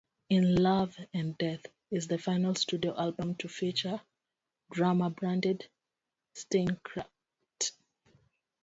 "In 0.31 0.55
Love 0.55 0.97
and 1.13 1.37
Death" 1.37 1.63
is 1.91 2.07
the 2.07 2.17
final 2.17 2.55
studio 2.55 2.95
album 2.99 3.35
to 3.35 3.47
feature 3.47 4.01
drummer 4.71 5.11
Branden 5.11 5.61
Steineckert. 6.33 7.05